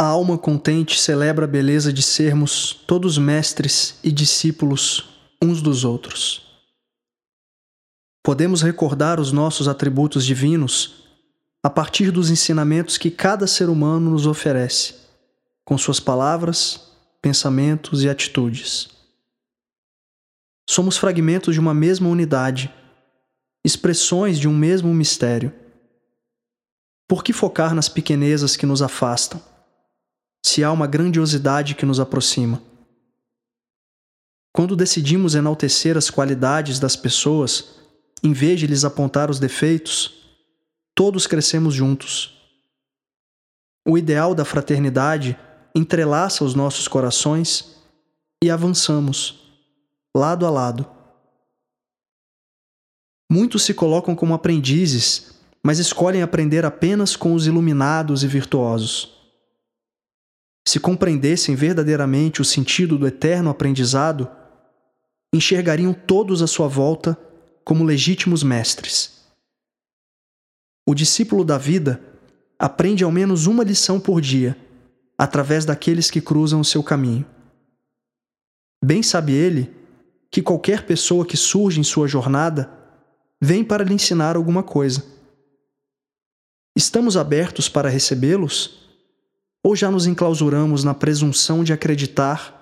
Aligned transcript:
A 0.00 0.04
alma 0.04 0.38
contente 0.38 0.98
celebra 0.98 1.44
a 1.44 1.46
beleza 1.46 1.92
de 1.92 2.02
sermos 2.02 2.72
todos 2.72 3.18
mestres 3.18 3.98
e 4.02 4.10
discípulos 4.10 5.10
uns 5.42 5.60
dos 5.60 5.84
outros. 5.84 6.58
Podemos 8.24 8.62
recordar 8.62 9.20
os 9.20 9.30
nossos 9.30 9.68
atributos 9.68 10.24
divinos 10.24 11.04
a 11.62 11.68
partir 11.68 12.10
dos 12.10 12.30
ensinamentos 12.30 12.96
que 12.96 13.10
cada 13.10 13.46
ser 13.46 13.68
humano 13.68 14.10
nos 14.10 14.26
oferece, 14.26 14.94
com 15.66 15.76
suas 15.76 16.00
palavras, 16.00 16.94
pensamentos 17.20 18.02
e 18.02 18.08
atitudes. 18.08 18.88
Somos 20.66 20.96
fragmentos 20.96 21.52
de 21.52 21.60
uma 21.60 21.74
mesma 21.74 22.08
unidade, 22.08 22.72
expressões 23.62 24.38
de 24.38 24.48
um 24.48 24.56
mesmo 24.56 24.94
mistério. 24.94 25.52
Por 27.06 27.22
que 27.22 27.34
focar 27.34 27.74
nas 27.74 27.90
pequenezas 27.90 28.56
que 28.56 28.64
nos 28.64 28.80
afastam? 28.80 29.49
Se 30.50 30.64
há 30.64 30.72
uma 30.72 30.86
grandiosidade 30.86 31.76
que 31.76 31.86
nos 31.86 32.00
aproxima. 32.00 32.60
Quando 34.52 34.74
decidimos 34.74 35.36
enaltecer 35.36 35.96
as 35.96 36.10
qualidades 36.10 36.80
das 36.80 36.96
pessoas, 36.96 37.76
em 38.20 38.32
vez 38.32 38.58
de 38.58 38.66
lhes 38.66 38.84
apontar 38.84 39.30
os 39.30 39.38
defeitos, 39.38 40.12
todos 40.92 41.28
crescemos 41.28 41.72
juntos. 41.72 42.36
O 43.86 43.96
ideal 43.96 44.34
da 44.34 44.44
fraternidade 44.44 45.38
entrelaça 45.72 46.44
os 46.44 46.52
nossos 46.52 46.88
corações 46.88 47.76
e 48.42 48.50
avançamos, 48.50 49.38
lado 50.16 50.44
a 50.44 50.50
lado. 50.50 50.84
Muitos 53.30 53.62
se 53.62 53.72
colocam 53.72 54.16
como 54.16 54.34
aprendizes, 54.34 55.32
mas 55.62 55.78
escolhem 55.78 56.22
aprender 56.22 56.64
apenas 56.64 57.14
com 57.14 57.34
os 57.34 57.46
iluminados 57.46 58.24
e 58.24 58.26
virtuosos 58.26 59.19
se 60.70 60.78
compreendessem 60.78 61.56
verdadeiramente 61.56 62.40
o 62.40 62.44
sentido 62.44 62.96
do 62.96 63.04
eterno 63.04 63.50
aprendizado, 63.50 64.30
enxergariam 65.34 65.92
todos 65.92 66.42
à 66.42 66.46
sua 66.46 66.68
volta 66.68 67.18
como 67.64 67.82
legítimos 67.82 68.44
mestres. 68.44 69.20
O 70.86 70.94
discípulo 70.94 71.44
da 71.44 71.58
vida 71.58 72.00
aprende 72.56 73.02
ao 73.02 73.10
menos 73.10 73.48
uma 73.48 73.64
lição 73.64 73.98
por 73.98 74.20
dia, 74.20 74.56
através 75.18 75.64
daqueles 75.64 76.08
que 76.08 76.20
cruzam 76.20 76.60
o 76.60 76.64
seu 76.64 76.84
caminho. 76.84 77.26
Bem 78.82 79.02
sabe 79.02 79.32
ele 79.32 79.74
que 80.30 80.40
qualquer 80.40 80.86
pessoa 80.86 81.26
que 81.26 81.36
surge 81.36 81.80
em 81.80 81.84
sua 81.84 82.06
jornada 82.06 82.70
vem 83.40 83.64
para 83.64 83.82
lhe 83.82 83.94
ensinar 83.94 84.36
alguma 84.36 84.62
coisa. 84.62 85.04
Estamos 86.76 87.16
abertos 87.16 87.68
para 87.68 87.88
recebê-los? 87.88 88.89
Ou 89.62 89.76
já 89.76 89.90
nos 89.90 90.06
enclausuramos 90.06 90.84
na 90.84 90.94
presunção 90.94 91.62
de 91.62 91.72
acreditar 91.72 92.58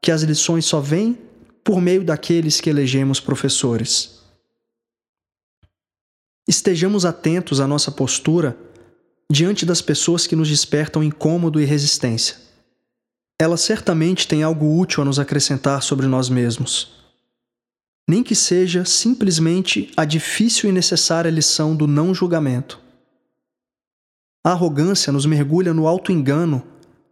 que 0.00 0.12
as 0.12 0.22
lições 0.22 0.64
só 0.64 0.80
vêm 0.80 1.18
por 1.64 1.80
meio 1.80 2.04
daqueles 2.04 2.60
que 2.60 2.70
elegemos 2.70 3.18
professores? 3.18 4.20
Estejamos 6.48 7.04
atentos 7.04 7.60
à 7.60 7.66
nossa 7.66 7.90
postura 7.90 8.56
diante 9.28 9.66
das 9.66 9.82
pessoas 9.82 10.26
que 10.26 10.36
nos 10.36 10.48
despertam 10.48 11.02
incômodo 11.02 11.60
e 11.60 11.64
resistência. 11.64 12.36
Elas 13.38 13.60
certamente 13.60 14.28
têm 14.28 14.44
algo 14.44 14.78
útil 14.78 15.02
a 15.02 15.04
nos 15.04 15.18
acrescentar 15.18 15.82
sobre 15.82 16.06
nós 16.06 16.28
mesmos. 16.28 16.94
Nem 18.08 18.22
que 18.22 18.36
seja 18.36 18.84
simplesmente 18.84 19.90
a 19.96 20.04
difícil 20.04 20.70
e 20.70 20.72
necessária 20.72 21.28
lição 21.28 21.74
do 21.74 21.88
não 21.88 22.14
julgamento. 22.14 22.85
A 24.46 24.52
arrogância 24.52 25.12
nos 25.12 25.26
mergulha 25.26 25.74
no 25.74 25.88
alto 25.88 26.12
engano 26.12 26.62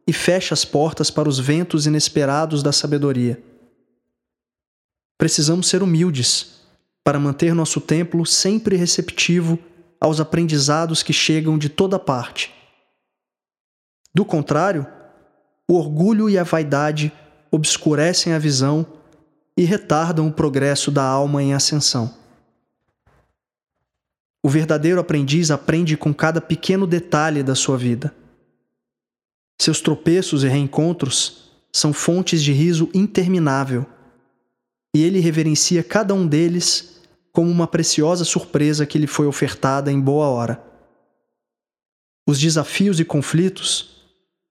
e 0.06 0.12
fecha 0.12 0.54
as 0.54 0.64
portas 0.64 1.10
para 1.10 1.28
os 1.28 1.36
ventos 1.36 1.84
inesperados 1.84 2.62
da 2.62 2.70
sabedoria. 2.70 3.42
Precisamos 5.18 5.66
ser 5.66 5.82
humildes 5.82 6.60
para 7.02 7.18
manter 7.18 7.52
nosso 7.52 7.80
templo 7.80 8.24
sempre 8.24 8.76
receptivo 8.76 9.58
aos 10.00 10.20
aprendizados 10.20 11.02
que 11.02 11.12
chegam 11.12 11.58
de 11.58 11.68
toda 11.68 11.98
parte. 11.98 12.54
Do 14.14 14.24
contrário, 14.24 14.86
o 15.68 15.74
orgulho 15.74 16.30
e 16.30 16.38
a 16.38 16.44
vaidade 16.44 17.12
obscurecem 17.50 18.32
a 18.32 18.38
visão 18.38 18.86
e 19.56 19.64
retardam 19.64 20.28
o 20.28 20.32
progresso 20.32 20.88
da 20.88 21.02
alma 21.02 21.42
em 21.42 21.52
ascensão. 21.52 22.14
O 24.44 24.48
verdadeiro 24.50 25.00
aprendiz 25.00 25.50
aprende 25.50 25.96
com 25.96 26.12
cada 26.12 26.38
pequeno 26.38 26.86
detalhe 26.86 27.42
da 27.42 27.54
sua 27.54 27.78
vida. 27.78 28.14
Seus 29.58 29.80
tropeços 29.80 30.44
e 30.44 30.48
reencontros 30.48 31.50
são 31.72 31.94
fontes 31.94 32.42
de 32.42 32.52
riso 32.52 32.90
interminável, 32.92 33.86
e 34.94 35.02
ele 35.02 35.18
reverencia 35.18 35.82
cada 35.82 36.12
um 36.12 36.26
deles 36.26 37.00
como 37.32 37.50
uma 37.50 37.66
preciosa 37.66 38.22
surpresa 38.22 38.84
que 38.84 38.98
lhe 38.98 39.06
foi 39.06 39.26
ofertada 39.26 39.90
em 39.90 39.98
boa 39.98 40.26
hora. 40.26 40.62
Os 42.28 42.38
desafios 42.38 43.00
e 43.00 43.04
conflitos 43.04 44.04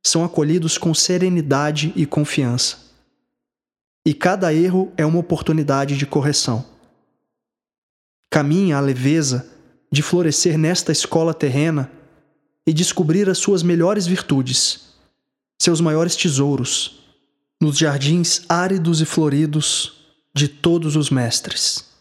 são 0.03 0.25
acolhidos 0.25 0.75
com 0.75 0.91
serenidade 0.95 1.93
e 1.95 2.07
confiança. 2.07 2.79
E 4.03 4.11
cada 4.11 4.51
erro 4.51 4.91
é 4.97 5.05
uma 5.05 5.19
oportunidade 5.19 5.95
de 5.95 6.07
correção. 6.07 6.65
Caminha 8.31 8.77
a 8.77 8.81
leveza 8.81 9.52
de 9.93 10.01
florescer 10.01 10.57
nesta 10.57 10.91
escola 10.91 11.35
terrena 11.35 11.91
e 12.65 12.73
descobrir 12.73 13.29
as 13.29 13.37
suas 13.37 13.61
melhores 13.61 14.07
virtudes, 14.07 14.95
seus 15.61 15.79
maiores 15.79 16.15
tesouros, 16.15 16.99
nos 17.61 17.77
jardins 17.77 18.41
áridos 18.49 19.01
e 19.01 19.05
floridos 19.05 20.03
de 20.33 20.47
todos 20.47 20.95
os 20.95 21.11
mestres. 21.11 21.92